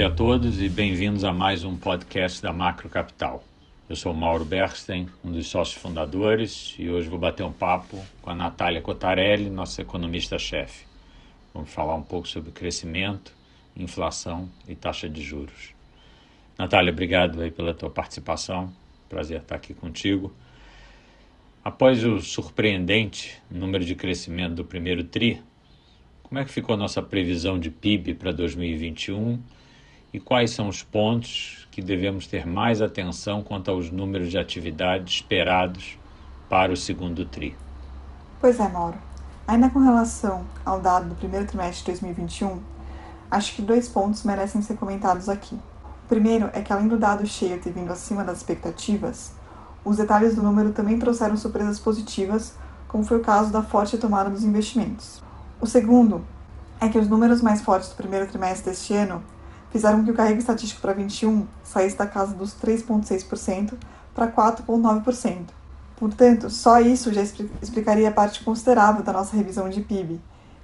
[0.00, 3.44] dia a todos e bem-vindos a mais um podcast da Macro Capital.
[3.86, 8.30] Eu sou Mauro Berstein, um dos sócios fundadores, e hoje vou bater um papo com
[8.30, 10.86] a Natália Cotarelli, nossa economista-chefe.
[11.52, 13.34] Vamos falar um pouco sobre crescimento,
[13.76, 15.74] inflação e taxa de juros.
[16.56, 18.72] Natália, obrigado aí pela tua participação.
[19.06, 20.32] Prazer estar aqui contigo.
[21.62, 25.42] Após o surpreendente número de crescimento do primeiro TRI,
[26.22, 29.38] como é que ficou a nossa previsão de PIB para 2021
[30.12, 35.14] e quais são os pontos que devemos ter mais atenção quanto aos números de atividade
[35.14, 35.98] esperados
[36.48, 37.56] para o segundo TRI?
[38.40, 38.98] Pois é, Mauro.
[39.46, 42.60] Ainda com relação ao dado do primeiro trimestre de 2021,
[43.30, 45.54] acho que dois pontos merecem ser comentados aqui.
[46.04, 49.32] O primeiro é que, além do dado cheio ter vindo acima das expectativas,
[49.84, 52.54] os detalhes do número também trouxeram surpresas positivas,
[52.88, 55.22] como foi o caso da forte tomada dos investimentos.
[55.60, 56.24] O segundo
[56.80, 59.22] é que os números mais fortes do primeiro trimestre deste ano
[59.70, 63.74] fizeram com que o carrego estatístico para 21 saísse da casa dos 3,6%
[64.14, 65.46] para 4,9%.
[65.96, 70.20] Portanto, só isso já explicaria a parte considerável da nossa revisão de PIB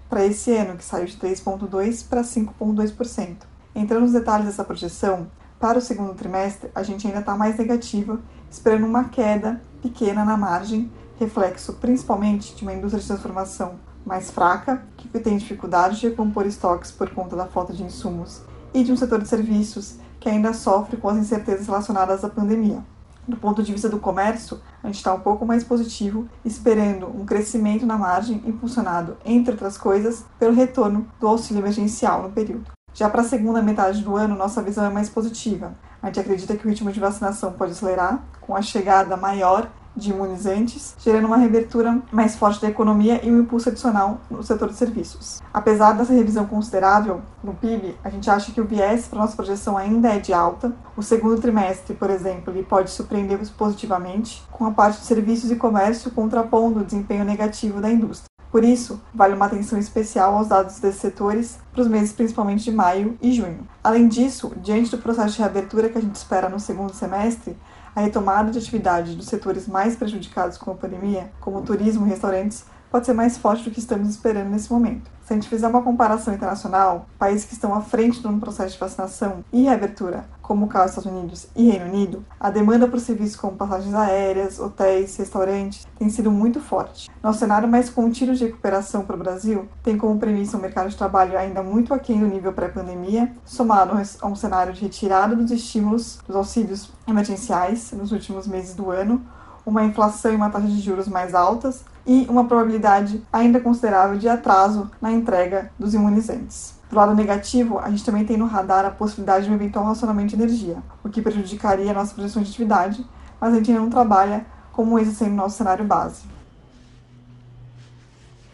[0.08, 3.36] para esse ano, que saiu de 3,2% para 5,2%.
[3.74, 5.26] Entrando nos detalhes dessa projeção,
[5.60, 8.20] para o segundo trimestre, a gente ainda está mais negativa,
[8.50, 14.82] esperando uma queda pequena na margem, reflexo principalmente de uma indústria de transformação mais fraca,
[14.96, 18.96] que tem dificuldade de recompor estoques por conta da falta de insumos, e de um
[18.96, 22.82] setor de serviços que ainda sofre com as incertezas relacionadas à pandemia.
[23.28, 27.26] Do ponto de vista do comércio, a gente está um pouco mais positivo, esperando um
[27.26, 32.70] crescimento na margem impulsionado, entre outras coisas, pelo retorno do auxílio emergencial no período.
[32.94, 35.74] Já para a segunda metade do ano, nossa visão é mais positiva.
[36.00, 40.10] A gente acredita que o ritmo de vacinação pode acelerar, com a chegada maior de
[40.10, 44.74] imunizantes, gerando uma reabertura mais forte da economia e um impulso adicional no setor de
[44.74, 45.40] serviços.
[45.52, 49.76] Apesar dessa revisão considerável no PIB, a gente acha que o viés para nossa projeção
[49.76, 50.72] ainda é de alta.
[50.96, 55.56] O segundo trimestre, por exemplo, ele pode surpreender positivamente, com a parte de serviços e
[55.56, 58.26] comércio contrapondo o desempenho negativo da indústria.
[58.50, 62.72] Por isso, vale uma atenção especial aos dados desses setores para os meses principalmente de
[62.72, 63.66] maio e junho.
[63.84, 67.56] Além disso, diante do processo de reabertura que a gente espera no segundo semestre,
[67.96, 72.66] a retomada de atividade dos setores mais prejudicados com a pandemia, como turismo e restaurantes,
[72.90, 75.10] pode ser mais forte do que estamos esperando nesse momento.
[75.24, 78.78] Se a gente fizer uma comparação internacional, países que estão à frente no processo de
[78.78, 83.00] vacinação e reabertura, como o caso dos Estados Unidos e Reino Unido, a demanda por
[83.00, 87.10] serviços como passagens aéreas, hotéis, restaurantes tem sido muito forte.
[87.20, 90.96] Nosso cenário mais contínuo de recuperação para o Brasil tem como premissa um mercado de
[90.96, 96.20] trabalho ainda muito aquém do nível pré-pandemia, somado a um cenário de retirada dos estímulos
[96.26, 99.26] dos auxílios emergenciais nos últimos meses do ano,
[99.64, 104.28] uma inflação e uma taxa de juros mais altas, e uma probabilidade ainda considerável de
[104.28, 106.75] atraso na entrega dos imunizantes.
[106.88, 110.28] Do lado negativo, a gente também tem no radar a possibilidade de um eventual racionamento
[110.28, 113.04] de energia, o que prejudicaria a nossa projeção de atividade,
[113.40, 116.24] mas a gente ainda não trabalha como esse sendo nosso cenário base.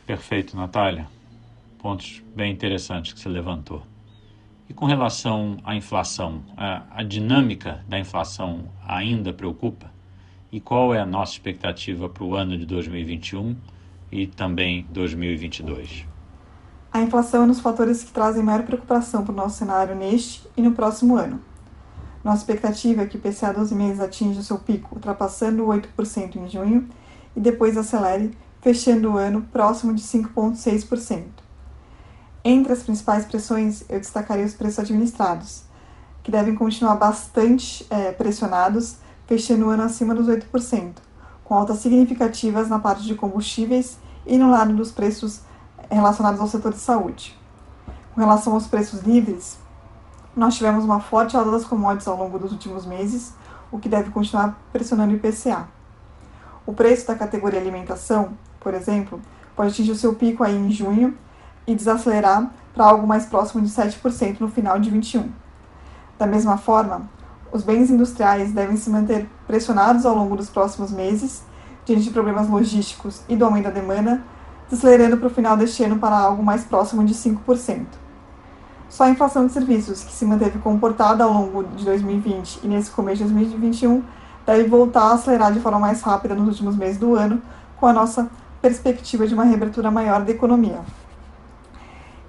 [0.06, 1.06] Perfeito, Natália.
[1.78, 3.82] Pontos bem interessantes que você levantou.
[4.68, 9.92] E com relação à inflação, a, a dinâmica da inflação ainda preocupa?
[10.52, 13.56] e qual é a nossa expectativa para o ano de 2021
[14.12, 16.11] e também 2022?
[16.92, 20.46] A inflação é um dos fatores que trazem maior preocupação para o nosso cenário neste
[20.54, 21.40] e no próximo ano.
[22.22, 26.50] Nossa expectativa é que o PCA 12 meses atinja o seu pico, ultrapassando 8% em
[26.50, 26.86] junho
[27.34, 31.24] e depois acelere, fechando o ano próximo de 5,6%.
[32.44, 35.62] Entre as principais pressões, eu destacaria os preços administrados,
[36.22, 40.92] que devem continuar bastante é, pressionados fechando o ano acima dos 8%,
[41.42, 45.40] com altas significativas na parte de combustíveis e no lado dos preços
[45.94, 47.38] relacionados ao setor de saúde.
[48.14, 49.58] Com relação aos preços livres,
[50.36, 53.34] nós tivemos uma forte alta das commodities ao longo dos últimos meses,
[53.70, 55.68] o que deve continuar pressionando o IPCA.
[56.64, 59.20] O preço da categoria alimentação, por exemplo,
[59.56, 61.16] pode atingir o seu pico aí em junho
[61.66, 65.30] e desacelerar para algo mais próximo de 7% no final de 21.
[66.18, 67.08] Da mesma forma,
[67.52, 71.42] os bens industriais devem se manter pressionados ao longo dos próximos meses,
[71.84, 74.22] diante de problemas logísticos e do aumento da demanda,
[74.72, 77.84] desacelerando para o final deste ano para algo mais próximo de 5%.
[78.88, 82.90] Só a inflação de serviços, que se manteve comportada ao longo de 2020 e nesse
[82.90, 84.02] começo de 2021,
[84.46, 87.40] deve voltar a acelerar de forma mais rápida nos últimos meses do ano,
[87.78, 88.30] com a nossa
[88.62, 90.80] perspectiva de uma reabertura maior da economia.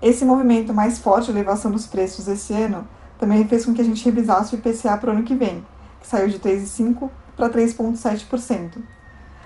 [0.02, 2.86] Esse movimento mais forte de elevação dos preços esse ano
[3.18, 5.66] também fez com que a gente revisasse o IPCA para o ano que vem,
[6.02, 8.82] que saiu de 3,5% para 3,7%.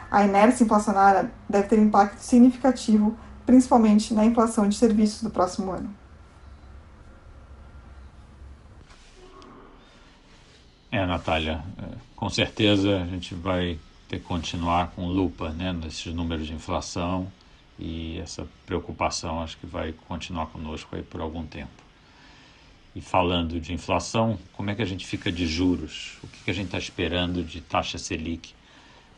[0.09, 5.93] A inércia inflacionária deve ter impacto significativo, principalmente na inflação de serviços do próximo ano.
[10.89, 13.77] É, Natália, é, com certeza a gente vai
[14.07, 17.27] ter que continuar com lupa né, nesses números de inflação
[17.77, 21.87] e essa preocupação acho que vai continuar conosco aí por algum tempo.
[22.95, 26.17] E falando de inflação, como é que a gente fica de juros?
[26.23, 28.56] O que, que a gente está esperando de taxa Selic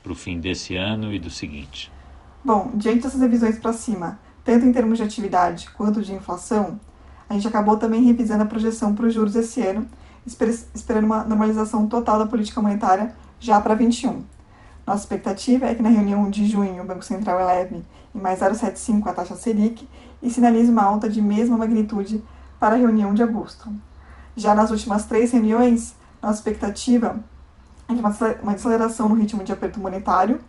[0.01, 1.91] para o fim desse ano e do seguinte?
[2.43, 6.79] Bom, diante dessas revisões para cima, tanto em termos de atividade quanto de inflação,
[7.29, 9.87] a gente acabou também revisando a projeção para os juros esse ano,
[10.73, 14.23] esperando uma normalização total da política monetária já para 21.
[14.85, 17.85] Nossa expectativa é que na reunião de junho o Banco Central eleve
[18.15, 19.87] em mais 0,75 a taxa Selic
[20.21, 22.23] e sinalize uma alta de mesma magnitude
[22.59, 23.71] para a reunião de agosto.
[24.35, 27.23] Já nas últimas três reuniões, nossa expectativa
[27.97, 30.39] uma desaceleração no ritmo de aperto monetário,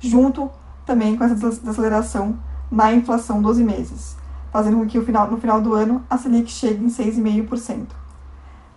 [0.00, 0.50] junto
[0.84, 2.38] também com essa desaceleração
[2.70, 4.16] na inflação 12 meses,
[4.50, 7.86] fazendo com que no final do ano a Selic chegue em 6,5%.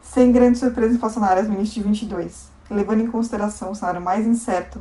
[0.01, 4.79] Sem grandes surpresas inflacionárias no início de 2022, levando em consideração o cenário mais incerto